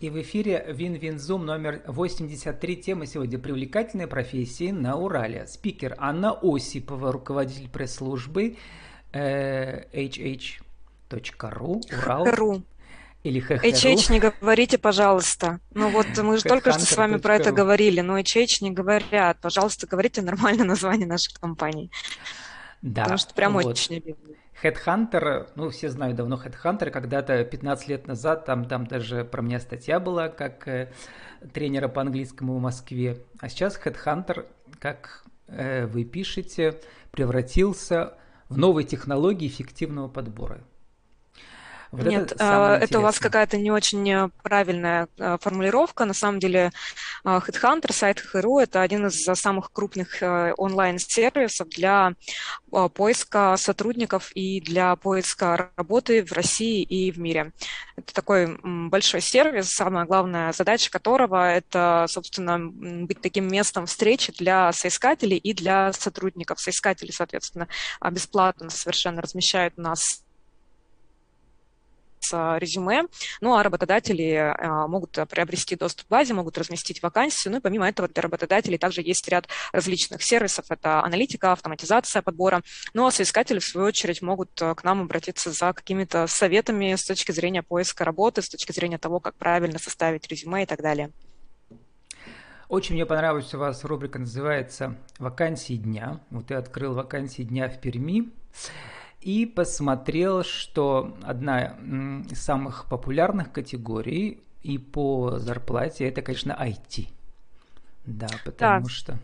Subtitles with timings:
[0.00, 2.76] И в эфире Вин-Вин-Зум номер 83.
[2.76, 5.46] Тема сегодня «Привлекательные профессии на Урале».
[5.46, 8.56] Спикер Анна Осипова, руководитель пресс-службы
[9.12, 12.24] э, hh.ru Урал.
[12.24, 12.62] Ру.
[13.22, 13.64] Или ХХ.
[13.64, 15.60] HH не говорите, пожалуйста.
[15.72, 19.38] Ну вот мы же только что с вами про это говорили, но HH не говорят.
[19.40, 21.90] Пожалуйста, говорите нормальное название нашей компании.
[22.82, 23.02] Да.
[23.02, 23.64] Потому что прям вот.
[23.64, 24.34] очень обидно.
[24.64, 29.60] Headhunter, ну, все знают давно Headhunter, когда-то 15 лет назад, там, там даже про меня
[29.60, 30.90] статья была, как э,
[31.52, 33.18] тренера по английскому в Москве.
[33.40, 34.46] А сейчас Headhunter,
[34.78, 38.14] как э, вы пишете, превратился
[38.48, 40.60] в новые технологии эффективного подбора.
[41.96, 46.04] Вот Нет, это, это у вас какая-то не очень э, правильная э, формулировка.
[46.04, 46.72] На самом деле
[47.24, 50.20] э, Headhunter, сайт HRU– это один из самых крупных
[50.56, 52.14] онлайн-сервисов для
[52.94, 57.52] поиска сотрудников и для поиска работы в России и в мире.
[57.96, 64.72] Это такой большой сервис, самая главная задача которого– это, собственно, быть таким местом встречи для
[64.72, 66.58] соискателей и для сотрудников.
[66.58, 67.68] Соискатели, соответственно,
[68.10, 70.23] бесплатно совершенно размещают у нас
[72.32, 73.04] резюме,
[73.40, 77.88] ну а работодатели а, могут приобрести доступ к базе, могут разместить вакансию, ну и помимо
[77.88, 82.62] этого для работодателей также есть ряд различных сервисов, это аналитика, автоматизация подбора,
[82.94, 87.04] ну а соискатели в свою очередь могут э, к нам обратиться за какими-то советами с
[87.04, 91.10] точки зрения поиска работы, с точки зрения того, как правильно составить резюме и так далее.
[92.68, 96.20] Очень мне понравилась у вас рубрика, называется «Вакансии дня».
[96.30, 98.30] Вот я открыл вакансии дня в Перми
[99.24, 101.78] и посмотрел, что одна
[102.30, 107.08] из самых популярных категорий и по зарплате это, конечно, IT.
[108.04, 108.90] Да, потому да.
[108.90, 109.18] что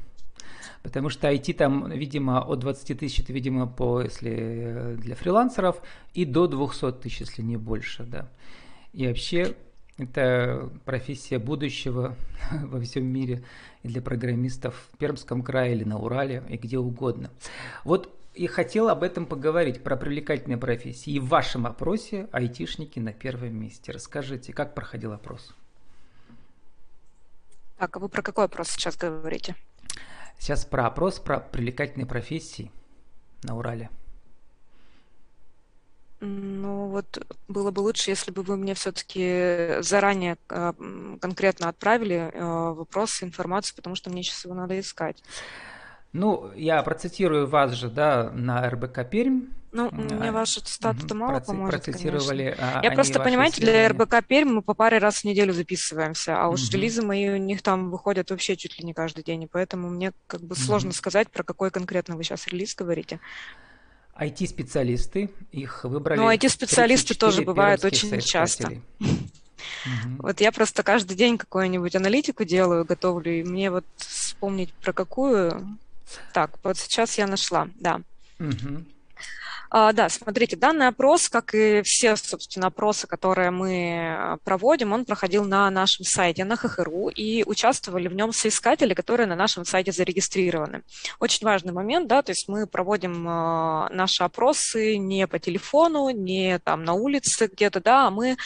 [0.82, 5.82] потому что IT там, видимо, от 20 тысяч, это, видимо, по, если для фрилансеров,
[6.14, 8.26] и до 200 тысяч, если не больше, да.
[8.94, 9.54] И вообще
[9.98, 12.16] это профессия будущего
[12.50, 13.44] во всем мире
[13.82, 17.30] и для программистов в Пермском крае или на Урале и где угодно.
[17.84, 21.12] Вот и хотел об этом поговорить, про привлекательные профессии.
[21.12, 23.92] И в вашем опросе айтишники на первом месте.
[23.92, 25.54] Расскажите, как проходил опрос?
[27.78, 29.56] Так, а вы про какой опрос сейчас говорите?
[30.38, 32.70] Сейчас про опрос про привлекательные профессии
[33.42, 33.90] на Урале.
[36.20, 40.72] Ну вот было бы лучше, если бы вы мне все-таки заранее э,
[41.18, 45.22] конкретно отправили э, вопрос, информацию, потому что мне сейчас его надо искать.
[46.12, 49.42] Ну, я процитирую вас же, да, на РБК Пермь.
[49.72, 51.46] Ну, у меня ваша цитата-то мало Проц...
[51.46, 52.80] поможет, Процитировали конечно.
[52.82, 56.64] Я просто, понимаете, для РБК Пермь мы по паре раз в неделю записываемся, а уж
[56.64, 56.72] угу.
[56.72, 60.12] релизы мои у них там выходят вообще чуть ли не каждый день, и поэтому мне
[60.26, 60.96] как бы сложно угу.
[60.96, 63.20] сказать, про какой конкретно вы сейчас релиз говорите.
[64.18, 66.18] IT-специалисты, их выбрали.
[66.18, 68.72] Ну, IT-специалисты тоже бывают очень часто.
[68.98, 69.08] Угу.
[70.18, 75.78] Вот я просто каждый день какую-нибудь аналитику делаю, готовлю, и мне вот вспомнить про какую
[76.32, 78.00] так, вот сейчас я нашла, да.
[78.38, 78.84] Угу.
[79.72, 85.04] А, да, смотрите, данный опрос, как и все, собственно, опросы, которые мы а, проводим, он
[85.04, 89.92] проходил на нашем сайте, на ХХРУ, и участвовали в нем соискатели, которые на нашем сайте
[89.92, 90.82] зарегистрированы.
[91.20, 96.58] Очень важный момент, да, то есть мы проводим а, наши опросы не по телефону, не
[96.58, 98.36] там на улице где-то, да, а мы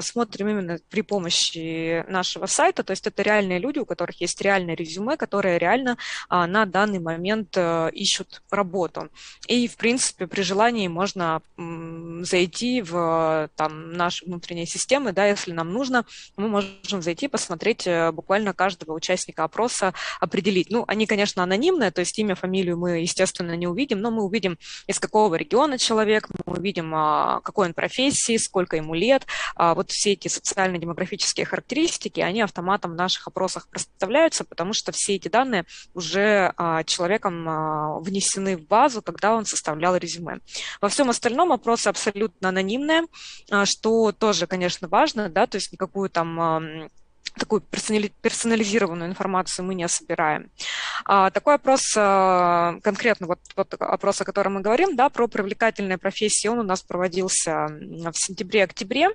[0.00, 4.74] смотрим именно при помощи нашего сайта, то есть это реальные люди, у которых есть реальное
[4.74, 5.98] резюме, которые реально
[6.30, 9.10] на данный момент а, ищут работу.
[9.48, 11.42] И, в принципе, при желании желании можно
[12.24, 16.04] зайти в там, наши внутренние системы, да, если нам нужно,
[16.36, 20.70] мы можем зайти, посмотреть э, буквально каждого участника опроса, определить.
[20.70, 24.56] Ну, они, конечно, анонимные, то есть имя, фамилию мы, естественно, не увидим, но мы увидим,
[24.86, 29.26] из какого региона человек, мы увидим, а, какой он профессии, сколько ему лет.
[29.56, 35.16] А вот все эти социально-демографические характеристики, они автоматом в наших опросах проставляются, потому что все
[35.16, 40.38] эти данные уже а, человеком внесены в базу, когда он составлял резюме.
[40.80, 43.02] Во всем остальном опросы абсолютно анонимные,
[43.50, 46.88] а, что тоже, конечно, важно, да, то есть никакую там
[47.38, 50.50] такую персонализированную информацию мы не собираем.
[51.04, 55.98] А, такой опрос, а, конкретно вот, вот опрос, о котором мы говорим, да, про привлекательные
[55.98, 59.10] профессии, он у нас проводился в сентябре-октябре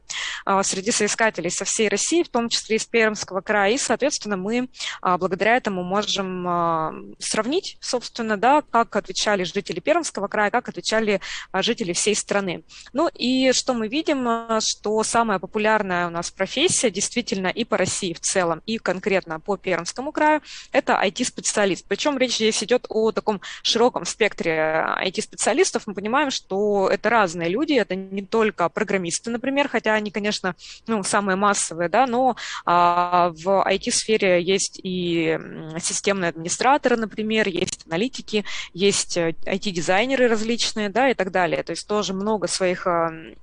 [0.46, 4.70] а, среди соискателей со всей России, в том числе из Пермского края, и, соответственно, мы
[5.02, 11.22] благодаря этому можем сравнить, собственно, да, как отвечали жители Пермского края, как отвечали
[11.54, 12.64] жители всей страны.
[12.94, 18.07] Ну и что мы видим, что самая популярная у нас профессия действительно и по России,
[18.08, 21.86] России в целом и конкретно по Пермскому краю, это IT-специалист.
[21.88, 25.84] Причем речь здесь идет о таком широком спектре IT-специалистов.
[25.88, 30.56] Мы понимаем, что это разные люди, это не только программисты, например, хотя они, конечно,
[30.88, 35.40] ну, самые массовые, да, но а, в IT-сфере есть и
[35.80, 41.64] системные администраторы, например, есть аналитики, есть IT-дизайнеры э, различные, да, и так далее.
[41.64, 42.88] То есть тоже много своих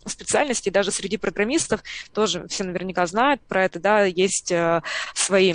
[0.07, 1.83] специальностей, даже среди программистов,
[2.13, 4.53] тоже все наверняка знают про это, да, есть
[5.15, 5.55] свои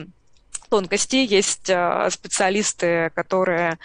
[0.70, 3.78] тонкости, есть а, специалисты, которые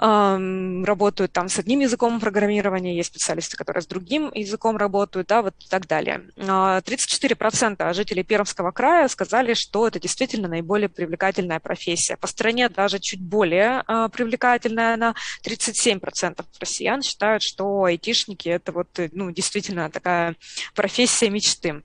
[0.00, 5.54] работают там с одним языком программирования, есть специалисты, которые с другим языком работают, да, вот
[5.58, 6.22] и так далее.
[6.36, 12.16] 34% а, жителей Пермского края сказали, что это действительно наиболее привлекательная профессия.
[12.16, 15.16] По стране даже чуть более привлекательная она.
[15.44, 20.36] 37% россиян считают, что айтишники– это вот, ну, действительно такая
[20.76, 21.82] профессия мечты.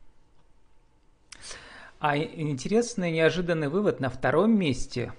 [2.06, 5.14] А интересный неожиданный вывод на втором месте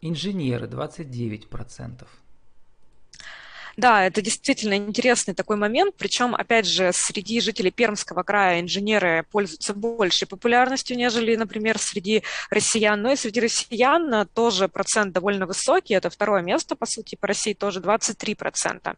[0.00, 2.08] Инженеры 29%.
[3.76, 5.94] Да, это действительно интересный такой момент.
[5.96, 13.00] Причем, опять же, среди жителей Пермского края инженеры пользуются большей популярностью, нежели, например, среди россиян.
[13.00, 15.94] Но и среди россиян тоже процент довольно высокий.
[15.94, 18.96] Это второе место, по сути, по России тоже 23%.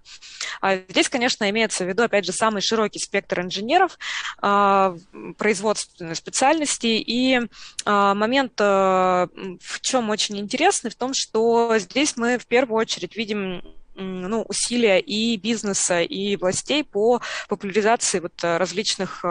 [0.60, 3.98] А здесь, конечно, имеется в виду, опять же, самый широкий спектр инженеров,
[4.40, 4.96] а,
[5.38, 6.86] производственной специальности.
[6.86, 7.40] И
[7.84, 13.62] а, момент в чем очень интересный, в том, что здесь мы в первую очередь видим
[13.94, 19.24] ну, усилия и бизнеса, и властей по популяризации вот э, различных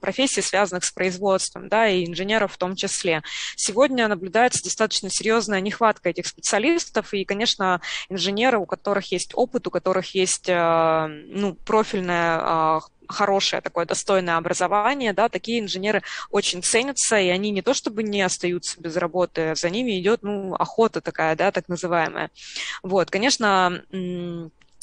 [0.00, 3.22] профессий, связанных с производством, да, и инженеров в том числе.
[3.56, 9.70] Сегодня наблюдается достаточно серьезная нехватка этих специалистов, и, конечно, инженеры, у которых есть опыт, у
[9.70, 17.18] которых есть э, ну, профильная а, хорошее такое достойное образование, да, такие инженеры очень ценятся,
[17.18, 21.36] и они не то чтобы не остаются без работы, за ними идет, ну, охота такая,
[21.36, 22.30] да, так называемая.
[22.82, 23.82] Вот, конечно,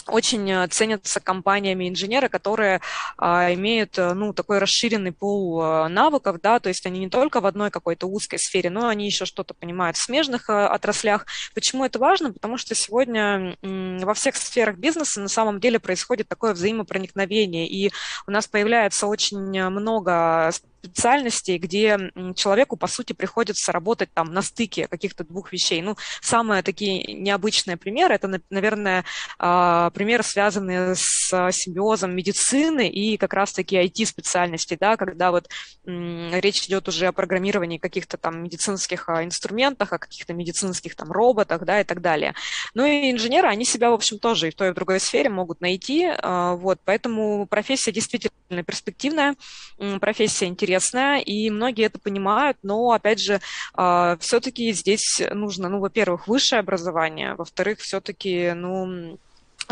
[0.10, 2.82] очень э, ценятся компаниями инженеры, которые
[3.18, 7.42] а, имеют э, ну, такой расширенный пул э, навыков, да, то есть они не только
[7.42, 11.26] в одной какой-то узкой сфере, но они еще что-то понимают в смежных отраслях.
[11.54, 12.34] Почему это важно?
[12.34, 17.92] Потому что сегодня во всех сферах бизнеса на самом деле происходит такое взаимопроникновение, и
[18.28, 19.40] у нас появляется очень
[19.70, 25.82] много специальностей, где человеку, по сути, приходится работать там на стыке каких-то двух вещей.
[25.82, 29.04] Ну, самые такие необычные примеры, это, наверное,
[29.38, 35.50] а, примеры, связанные с симбиозом медицины и как раз-таки IT-специальностей, да, когда вот
[35.86, 41.66] речь идет уже о программировании каких-то там медицинских а, инструментах, о каких-то медицинских там роботах,
[41.66, 42.34] да, и так далее.
[42.74, 45.30] Ну и инженеры, они себя, в общем, тоже и в той, и в другой сфере
[45.30, 49.36] могут найти, а, вот, поэтому профессия действительно перспективная,
[50.00, 53.42] профессия интересная, интересная, и многие это понимают, но, опять же,
[53.74, 59.18] а, все-таки здесь нужно, ну, во-первых, высшее образование, во-вторых, все-таки, ну,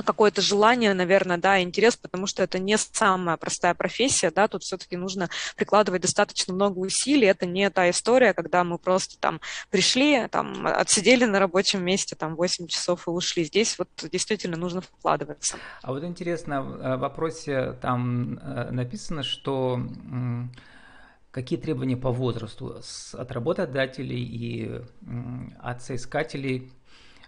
[0.03, 4.95] какое-то желание, наверное, да, интерес, потому что это не самая простая профессия, да, тут все-таки
[4.95, 10.67] нужно прикладывать достаточно много усилий, это не та история, когда мы просто там пришли, там,
[10.67, 13.43] отсидели на рабочем месте там 8 часов и ушли.
[13.43, 15.57] Здесь вот действительно нужно вкладываться.
[15.81, 19.79] А вот интересно, в вопросе там э, написано, что
[21.37, 22.81] какие требования по возрасту
[23.13, 24.81] от работодателей и
[25.59, 26.71] от соискателей,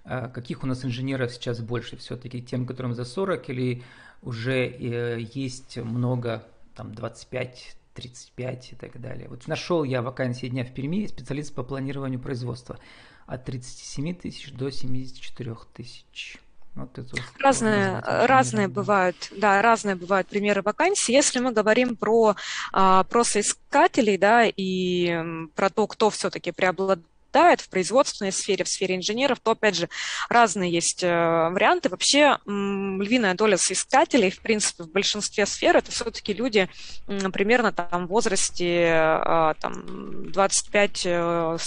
[0.04, 3.84] а, каких у нас инженеров сейчас больше все-таки, тем, которым за 40 или
[4.24, 9.30] уже э, есть много, там 25, 35 и так далее.
[9.30, 12.80] Вот нашел я вакансии дня в Перми, специалист по планированию производства
[13.28, 16.40] от 37 тысяч до 74 тысяч.
[16.76, 21.14] Вот это разные, разные бывают, да, разные бывают примеры вакансий.
[21.14, 22.36] Если мы говорим про,
[22.72, 28.68] а, про соискателей, да, и про то, кто все-таки преобладает попадает в производственной сфере, в
[28.68, 29.90] сфере инженеров, то, опять же,
[30.30, 31.90] разные есть э, варианты.
[31.90, 36.70] Вообще, львиная доля соискателей, в принципе, в большинстве сфер, это все-таки люди
[37.06, 39.74] примерно там в возрасте э, там,
[40.32, 41.60] 25-40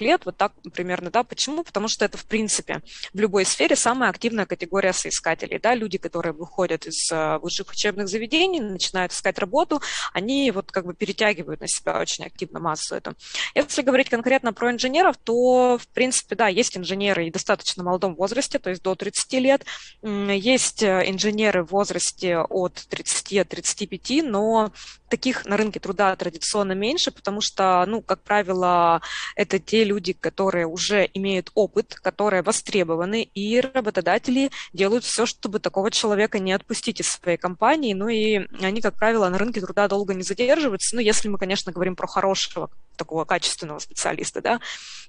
[0.00, 1.22] э, лет, вот так примерно, да.
[1.22, 1.62] Почему?
[1.62, 2.80] Потому что это, в принципе,
[3.12, 8.60] в любой сфере самая активная категория соискателей, да, люди, которые выходят из высших учебных заведений,
[8.60, 13.14] начинают искать работу, они вот как бы перетягивают на себя очень активно массу эту.
[13.54, 18.14] Если говорить конкретно про инженеров, инженеров, то, в принципе, да, есть инженеры и достаточно молодом
[18.14, 19.64] возрасте, то есть до 30 лет.
[20.02, 24.72] Есть э, инженеры в возрасте от 30-35, но
[25.08, 29.02] таких на рынке труда традиционно меньше, потому что, ну, как правило,
[29.36, 35.90] это те люди, которые уже имеют опыт, которые востребованы, и работодатели делают все, чтобы такого
[35.90, 40.14] человека не отпустить из своей компании, ну и они, как правило, на рынке труда долго
[40.14, 44.60] не задерживаются, ну, если мы, конечно, говорим про хорошего такого качественного специалиста, да,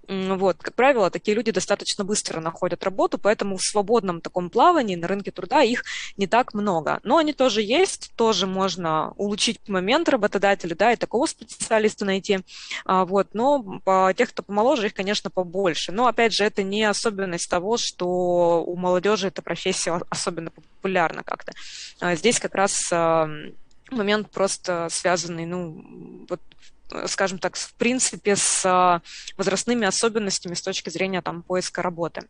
[0.08, 5.08] вот, как правило, такие люди достаточно быстро находят работу, поэтому в свободном таком плавании на
[5.08, 5.86] рынке труда их
[6.18, 7.00] не так много.
[7.04, 12.42] Но они тоже есть, тоже можно улучшить момент работодателю, да, и такого специалиста найти,
[12.84, 13.80] а, вот, но
[14.18, 15.94] тех, кто помоложе, их, конечно, побольше.
[15.94, 21.54] Но, опять же, это не особенность того, что у молодежи эта профессия особенно популярна как-то.
[22.02, 22.92] А здесь как раз
[23.90, 26.42] момент просто связанный, ну, вот
[27.08, 29.02] скажем так, в принципе, с а,
[29.38, 32.28] возрастными особенностями с точки зрения там, поиска работы.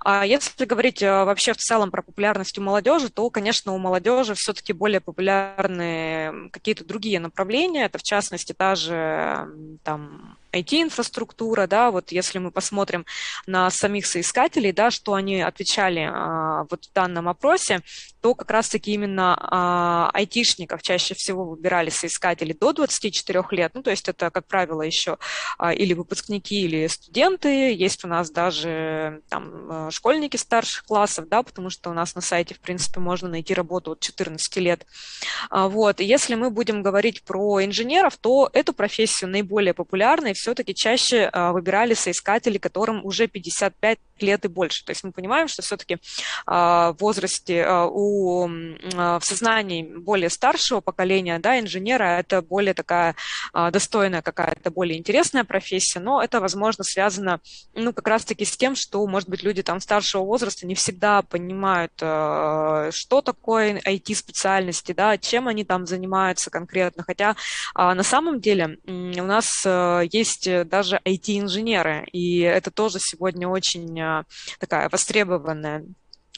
[0.00, 4.34] А если говорить а, вообще в целом про популярность у молодежи, то, конечно, у молодежи
[4.34, 7.84] все-таки более популярны какие-то другие направления.
[7.84, 9.48] Это, в частности, та же
[9.82, 13.06] там, IT-инфраструктура, да, вот если мы посмотрим
[13.46, 17.80] на самих соискателей, да, что они отвечали а, вот в данном опросе,
[18.20, 23.90] то как раз-таки именно а, айтишников чаще всего выбирали соискатели до 24 лет, ну, то
[23.90, 25.18] есть это, как правило, еще
[25.58, 31.42] а, или выпускники, или студенты, есть у нас даже там а, школьники старших классов, да,
[31.42, 34.86] потому что у нас на сайте, в принципе, можно найти работу от 14 лет.
[35.48, 41.28] А, вот, если мы будем говорить про инженеров, то эту профессию наиболее популярной все-таки чаще
[41.32, 44.84] а, выбирали соискатели, которым уже 55 лет и больше.
[44.84, 45.98] То есть мы понимаем, что все-таки
[46.46, 53.14] а, в возрасте, а, у, в сознании более старшего поколения, да, инженера это более такая
[53.52, 57.40] достойная какая-то, более интересная профессия, но это, возможно, связано,
[57.74, 61.92] ну, как раз-таки с тем, что, может быть, люди там старшего возраста не всегда понимают,
[61.96, 67.36] что такое IT-специальности, да, чем они там занимаются конкретно, хотя
[67.74, 69.64] на самом деле у нас
[70.12, 74.24] есть есть э, даже IT-инженеры, и это тоже сегодня очень а,
[74.58, 75.84] такая востребованная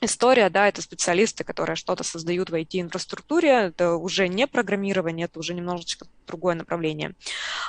[0.01, 5.55] история, да, это специалисты, которые что-то создают в IT-инфраструктуре, это уже не программирование, это уже
[5.55, 7.15] немножечко другое направление.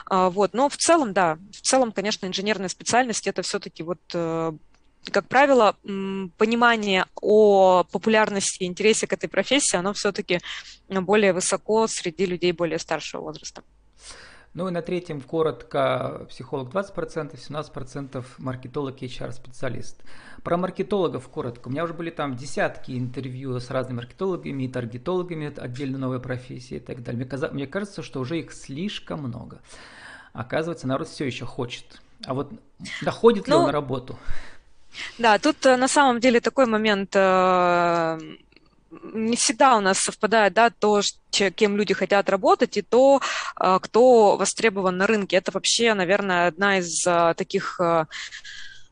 [0.06, 4.54] А, вот, но в целом, да, в целом, конечно, инженерная специальность это все-таки вот э,
[5.12, 5.76] как правило,
[6.38, 10.40] понимание о популярности и интересе к этой профессии, оно все-таки
[10.88, 13.64] более высоко среди людей более старшего возраста.
[14.54, 20.00] Ну и на третьем коротко психолог 20%, 17% маркетолог и HR-специалист.
[20.44, 21.70] Про маркетологов коротко.
[21.70, 26.78] У меня уже были там десятки интервью с разными маркетологами и таргетологами, отдельно новая профессия
[26.78, 27.28] и так далее.
[27.52, 29.60] Мне, кажется, что уже их слишком много.
[30.34, 32.02] Оказывается, народ все еще хочет.
[32.26, 32.52] А вот
[33.02, 34.20] доходит ну, ли он на работу?
[35.18, 38.20] Да, тут э, на самом деле такой момент э,
[39.02, 43.22] не всегда у нас совпадает да, то, кем люди хотят работать, и то,
[43.56, 45.38] а, кто востребован на рынке.
[45.38, 48.08] Это вообще, наверное, одна из а, таких а,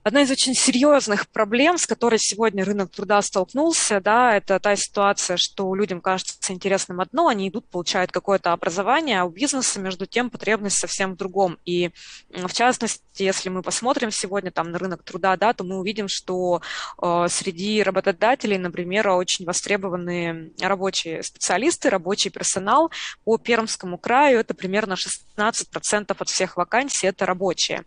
[0.03, 5.37] Одна из очень серьезных проблем, с которой сегодня рынок труда столкнулся, да, это та ситуация,
[5.37, 10.31] что людям кажется интересным одно, они идут, получают какое-то образование, а у бизнеса, между тем,
[10.31, 11.59] потребность совсем в другом.
[11.65, 11.91] И
[12.31, 16.63] в частности, если мы посмотрим сегодня там на рынок труда, да, то мы увидим, что
[16.99, 22.89] э, среди работодателей, например, очень востребованные рабочие специалисты, рабочий персонал
[23.23, 24.95] по Пермскому краю, это примерно
[25.37, 27.83] 16% от всех вакансий, это рабочие.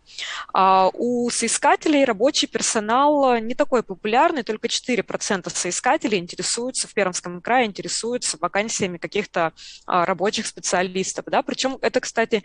[0.52, 7.66] А у соискателей рабочий персонал не такой популярный, только 4% соискателей интересуются в Пермском крае,
[7.66, 9.52] интересуются вакансиями каких-то
[9.86, 11.24] а, рабочих специалистов.
[11.26, 11.42] Да?
[11.42, 12.44] Причем это, кстати,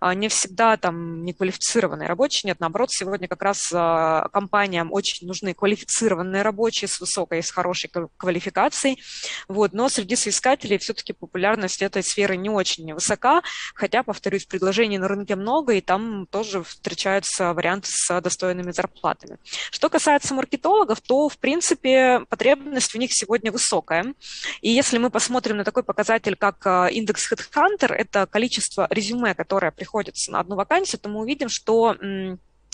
[0.00, 5.54] а, не всегда там неквалифицированные рабочие, нет, наоборот, сегодня как раз а, компаниям очень нужны
[5.54, 9.02] квалифицированные рабочие с высокой, с хорошей квалификацией.
[9.48, 9.72] Вот.
[9.72, 13.42] Но среди соискателей все-таки популярность этой сферы не очень высока,
[13.74, 19.38] хотя, повторюсь, предложений на рынке много, и там тоже встречаются варианты с достойными зарплатами зарплатами.
[19.70, 24.14] Что касается маркетологов, то, в принципе, потребность в них сегодня высокая.
[24.62, 29.70] И если мы посмотрим на такой показатель, как э, индекс HeadHunter, это количество резюме, которое
[29.70, 31.96] приходится на одну вакансию, то мы увидим, что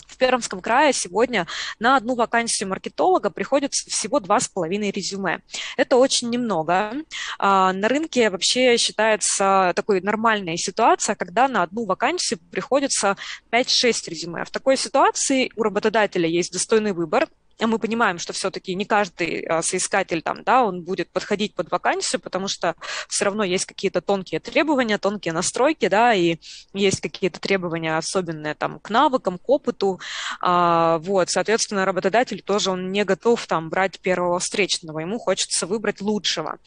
[0.07, 1.47] в Пермском крае сегодня
[1.79, 5.41] на одну вакансию маркетолога приходится всего два с половиной резюме.
[5.77, 6.93] Это очень немного.
[7.39, 13.17] А, на рынке вообще считается такой нормальная ситуация, когда на одну вакансию приходится
[13.51, 14.45] 5-6 резюме.
[14.45, 17.27] В такой ситуации у работодателя есть достойный выбор,
[17.59, 22.19] мы понимаем, что все-таки не каждый а, соискатель там, да, он будет подходить под вакансию,
[22.19, 22.75] потому что
[23.07, 26.37] все равно есть какие-то тонкие требования, тонкие настройки, да, и
[26.73, 29.99] есть какие-то требования особенные там к навыкам, к опыту,
[30.41, 36.01] а, вот, соответственно, работодатель тоже он не готов там брать первого встречного, ему хочется выбрать
[36.01, 36.57] лучшего.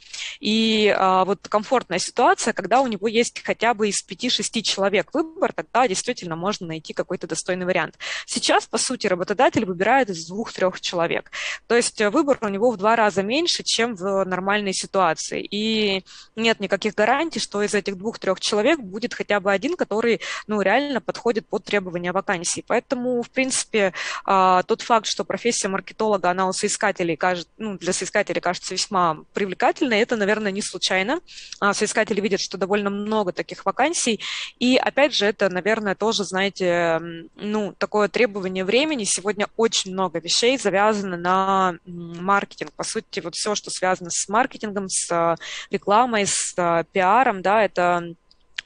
[0.40, 5.52] И а, вот комфортная ситуация, когда у него есть хотя бы из 5-6 человек выбор,
[5.52, 7.98] тогда действительно можно найти какой-то достойный вариант.
[8.26, 11.30] Сейчас, по сути, работодатель выбирает из двух-трех двух-трех человек.
[11.66, 15.46] То есть выбор у него в два раза меньше, чем в нормальной ситуации.
[15.50, 16.04] И
[16.36, 21.00] нет никаких гарантий, что из этих двух-трех человек будет хотя бы один, который ну, реально
[21.00, 22.64] подходит под требования вакансии.
[22.66, 23.92] Поэтому, в принципе,
[24.24, 27.18] а, тот факт, что профессия маркетолога, она у соискателей,
[27.58, 31.20] ну, для соискателей кажется весьма привлекательной, это, наверное, не случайно.
[31.60, 34.20] А, соискатели видят, что довольно много таких вакансий.
[34.58, 37.00] И, опять же, это, наверное, тоже, знаете,
[37.36, 39.04] ну, такое требование времени.
[39.04, 42.72] Сегодня очень много вещей завязано на маркетинг.
[42.74, 45.36] По сути, вот все, что связано с маркетингом, с а,
[45.70, 46.54] рекламой, с
[46.92, 48.14] пиаром, да, это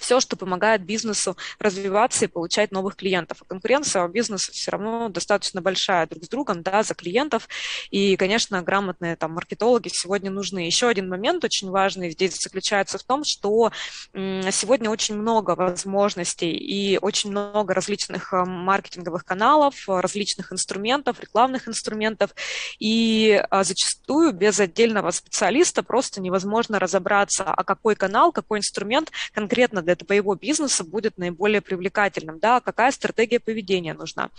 [0.00, 3.38] все, что помогает бизнесу развиваться и получать новых клиентов.
[3.42, 7.48] А конкуренция у бизнеса все равно достаточно большая друг с другом, да, за клиентов.
[7.90, 10.60] И, конечно, грамотные там маркетологи сегодня нужны.
[10.60, 13.70] Еще один момент очень важный здесь заключается в том, что
[14.14, 22.34] сегодня очень много возможностей и очень много различных э, маркетинговых каналов, различных инструментов, рекламных инструментов.
[22.78, 29.82] И а, зачастую без отдельного специалиста просто невозможно разобраться, а какой канал, какой инструмент конкретно
[29.82, 34.30] для твоего бизнеса будет наиболее привлекательным, да, какая стратегия поведения нужна,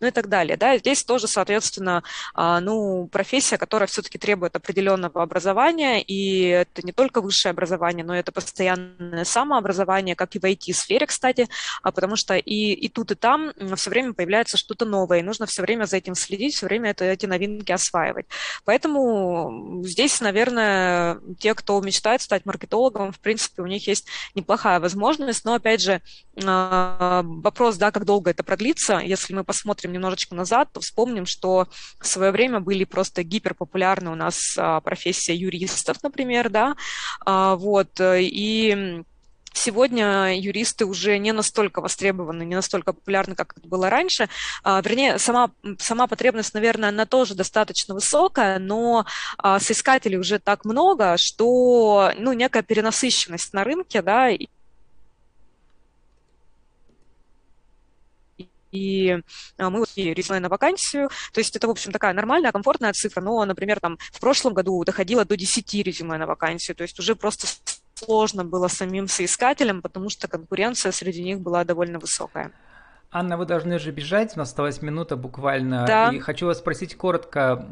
[0.00, 2.02] ну и так далее, да, здесь тоже, соответственно,
[2.34, 8.14] а, ну, профессия, которая все-таки требует определенного образования, и это не только высшее образование, но
[8.14, 11.48] это постоянное самообразование, как и в IT-сфере, кстати,
[11.82, 15.46] а потому что и, и тут, и там все время появляется что-то новое, и нужно
[15.46, 18.26] все время за этим следить, все время это, эти новинки осваивать.
[18.64, 24.89] Поэтому здесь, наверное, те, кто мечтает стать маркетологом, в принципе, у них есть неплохая возможность
[24.90, 26.02] возможность, но, опять же,
[26.44, 28.98] а, вопрос, да, как долго это продлится.
[28.98, 31.68] Если мы посмотрим немножечко назад, то вспомним, что
[32.00, 36.74] в свое время были просто гиперпопулярны у нас а, профессия юристов, например, да,
[37.24, 39.02] а, вот, и
[39.52, 44.28] Сегодня юристы уже не настолько востребованы, не настолько популярны, как это было раньше.
[44.64, 49.06] Вернее, сама, сама потребность, наверное, она тоже достаточно высокая, но
[49.58, 54.30] соискателей уже так много, что ну, некая перенасыщенность на рынке, да,
[58.72, 59.18] и
[59.58, 63.20] а, мы вот резюме на вакансию, то есть это, в общем, такая нормальная, комфортная цифра,
[63.20, 67.14] но, например, там в прошлом году доходило до 10 резюме на вакансию, то есть уже
[67.14, 67.46] просто
[67.94, 72.52] сложно было самим соискателям, потому что конкуренция среди них была довольно высокая.
[73.12, 75.84] Анна, вы должны же бежать, у нас осталась минута буквально.
[75.84, 76.10] Да.
[76.10, 77.66] И хочу вас спросить коротко.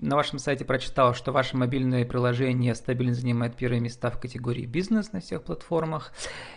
[0.00, 5.12] На вашем сайте прочитал, что ваше мобильное приложение стабильно занимает первые места в категории бизнес
[5.12, 6.12] на всех платформах.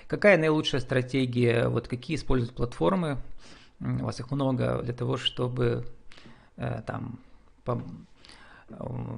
[0.08, 3.18] Какая наилучшая стратегия, вот какие используют платформы
[3.82, 5.86] у вас их много для того, чтобы
[6.58, 7.20] э, там
[7.64, 7.82] по,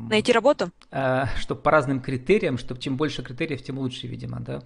[0.10, 0.72] найти работу?
[0.92, 4.64] Э, чтобы по разным критериям, чтобы чем больше критериев, тем лучше, видимо, да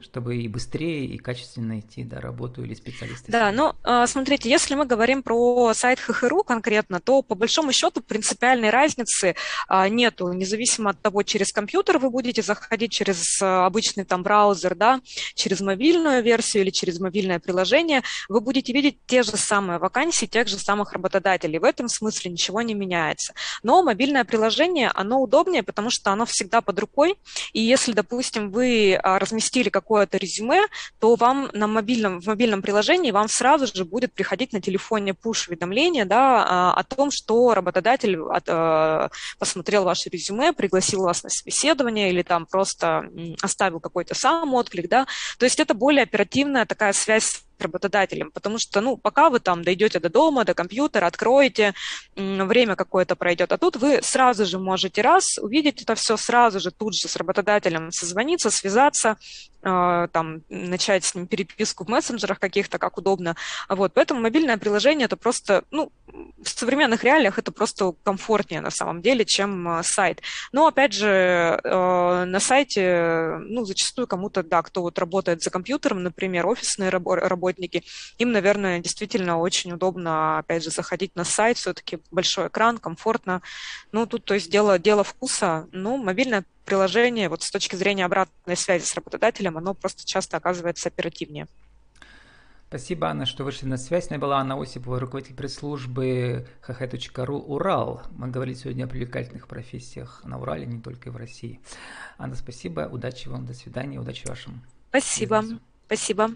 [0.00, 3.30] чтобы и быстрее, и качественно найти да, работу или специалиста.
[3.30, 3.74] Да, ну,
[4.06, 9.36] смотрите, если мы говорим про сайт ХХРУ конкретно, то по большому счету принципиальной разницы
[9.68, 14.74] а, нету, независимо от того, через компьютер вы будете заходить через а, обычный там браузер,
[14.74, 15.00] да,
[15.34, 20.48] через мобильную версию или через мобильное приложение, вы будете видеть те же самые вакансии тех
[20.48, 21.58] же самых работодателей.
[21.58, 23.34] В этом смысле ничего не меняется.
[23.62, 27.16] Но мобильное приложение, оно удобнее, потому что оно всегда под рукой,
[27.52, 30.66] и если, допустим, вы разместили какую какое-то резюме,
[31.00, 36.04] то вам на мобильном, в мобильном приложении вам сразу же будет приходить на телефоне push-уведомление
[36.04, 42.10] да, а, о том, что работодатель от, э, посмотрел ваше резюме, пригласил вас на собеседование
[42.10, 43.10] или там просто
[43.42, 44.88] оставил какой-то сам отклик.
[44.88, 45.06] Да.
[45.38, 50.00] То есть это более оперативная такая связь работодателем, потому что, ну, пока вы там дойдете
[50.00, 51.74] до дома, до компьютера, откроете,
[52.16, 56.70] время какое-то пройдет, а тут вы сразу же можете раз увидеть это все, сразу же
[56.70, 59.16] тут же с работодателем созвониться, связаться,
[59.62, 63.36] э, там, начать с ним переписку в мессенджерах каких-то, как удобно.
[63.68, 69.02] Вот, поэтому мобильное приложение это просто, ну, в современных реалиях это просто комфортнее на самом
[69.02, 70.22] деле, чем э, сайт.
[70.52, 76.02] Но, опять же, э, на сайте, ну, зачастую кому-то, да, кто вот работает за компьютером,
[76.02, 77.84] например, офисные работники, работники,
[78.18, 83.42] им, наверное, действительно очень удобно, опять же, заходить на сайт, все-таки большой экран, комфортно.
[83.92, 85.68] Ну, тут, то есть, дело, дело вкуса.
[85.72, 90.88] Ну, мобильное приложение, вот с точки зрения обратной связи с работодателем, оно просто часто оказывается
[90.88, 91.46] оперативнее.
[92.68, 94.08] Спасибо, Анна, что вышли на связь.
[94.08, 98.00] С была Анна Осипова, руководитель пресс-службы hh.ru «Урал».
[98.12, 101.60] Мы говорили сегодня о привлекательных профессиях на Урале, не только и в России.
[102.16, 104.62] Анна, спасибо, удачи вам, до свидания, удачи вашим.
[104.88, 105.60] Спасибо, бизнесу.
[105.86, 106.30] спасибо.